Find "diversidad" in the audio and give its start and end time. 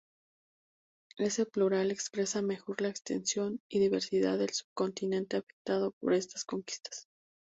3.77-4.39